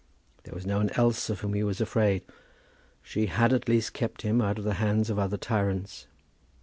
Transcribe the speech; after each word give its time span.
There 0.45 0.55
was 0.55 0.65
no 0.65 0.77
one 0.77 0.89
else 0.95 1.29
of 1.29 1.41
whom 1.41 1.53
he 1.53 1.63
was 1.63 1.79
afraid. 1.79 2.23
She 3.03 3.27
had 3.27 3.53
at 3.53 3.69
least 3.69 3.93
kept 3.93 4.23
him 4.23 4.41
out 4.41 4.57
of 4.57 4.63
the 4.63 4.73
hands 4.81 5.11
of 5.11 5.19
other 5.19 5.37
tyrants. 5.37 6.07